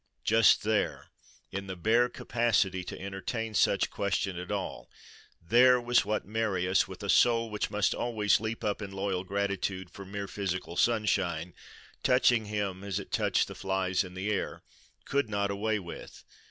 [0.23, 1.11] Just there,
[1.51, 4.89] in the bare capacity to entertain such question at all,
[5.39, 9.91] there was what Marius, with a soul which must always leap up in loyal gratitude
[9.91, 11.53] for mere physical sunshine,
[12.01, 14.63] touching him as it touched the flies in the air,
[15.05, 16.23] could not away with.